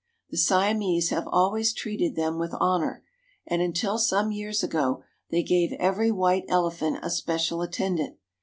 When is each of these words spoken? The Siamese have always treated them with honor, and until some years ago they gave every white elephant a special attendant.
The 0.31 0.37
Siamese 0.37 1.09
have 1.11 1.27
always 1.27 1.73
treated 1.73 2.15
them 2.15 2.39
with 2.39 2.55
honor, 2.59 3.03
and 3.45 3.61
until 3.61 3.99
some 3.99 4.31
years 4.31 4.63
ago 4.63 5.03
they 5.29 5.43
gave 5.43 5.73
every 5.73 6.09
white 6.09 6.45
elephant 6.47 6.97
a 7.03 7.11
special 7.11 7.61
attendant. 7.61 8.17